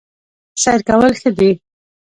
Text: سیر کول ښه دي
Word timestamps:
سیر 0.61 0.79
کول 0.89 1.11
ښه 1.19 1.29
دي 1.37 1.51